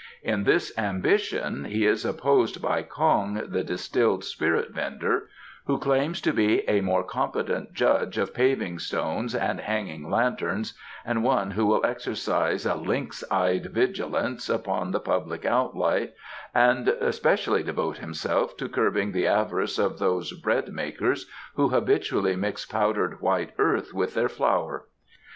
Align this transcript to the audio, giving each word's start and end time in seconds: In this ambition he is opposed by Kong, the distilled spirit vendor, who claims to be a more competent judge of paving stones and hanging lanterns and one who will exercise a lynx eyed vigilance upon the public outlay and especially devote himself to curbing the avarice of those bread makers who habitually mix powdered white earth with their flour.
In 0.23 0.45
this 0.45 0.75
ambition 0.79 1.65
he 1.65 1.85
is 1.85 2.05
opposed 2.05 2.59
by 2.59 2.81
Kong, 2.81 3.43
the 3.47 3.63
distilled 3.63 4.23
spirit 4.23 4.71
vendor, 4.71 5.29
who 5.67 5.77
claims 5.77 6.21
to 6.21 6.33
be 6.33 6.67
a 6.67 6.81
more 6.81 7.03
competent 7.03 7.71
judge 7.73 8.17
of 8.17 8.33
paving 8.33 8.79
stones 8.79 9.35
and 9.35 9.59
hanging 9.59 10.09
lanterns 10.09 10.73
and 11.05 11.23
one 11.23 11.51
who 11.51 11.67
will 11.67 11.85
exercise 11.85 12.65
a 12.65 12.73
lynx 12.73 13.23
eyed 13.29 13.67
vigilance 13.67 14.49
upon 14.49 14.89
the 14.89 14.99
public 14.99 15.45
outlay 15.45 16.11
and 16.55 16.87
especially 16.89 17.61
devote 17.61 17.99
himself 17.99 18.57
to 18.57 18.67
curbing 18.67 19.11
the 19.11 19.27
avarice 19.27 19.77
of 19.77 19.99
those 19.99 20.33
bread 20.33 20.73
makers 20.73 21.27
who 21.57 21.69
habitually 21.69 22.35
mix 22.35 22.65
powdered 22.65 23.21
white 23.21 23.51
earth 23.59 23.93
with 23.93 24.15
their 24.15 24.29
flour. 24.29 24.87